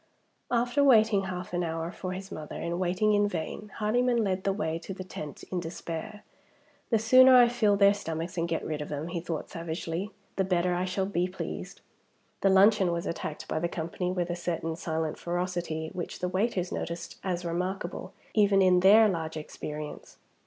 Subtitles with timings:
[0.49, 4.51] After waiting half an hour for his mother, and waiting in vain, Hardyman led the
[4.51, 6.23] way to the tent in despair.
[6.89, 10.43] "The sooner I fill their stomachs and get rid of them," he thought savagely, "the
[10.43, 11.81] better I shall be pleased!"
[12.41, 16.71] The luncheon was attacked by the company with a certain silent ferocity, which the waiters
[16.71, 20.17] noticed as remarkable, even in their large experience.